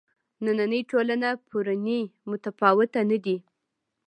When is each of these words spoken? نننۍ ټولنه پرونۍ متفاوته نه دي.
نننۍ 0.43 0.81
ټولنه 0.91 1.29
پرونۍ 1.47 2.01
متفاوته 2.29 3.01
نه 3.09 3.17
دي. 3.25 3.37